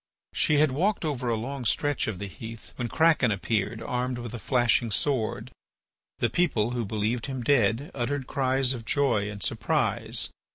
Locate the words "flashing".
4.39-4.89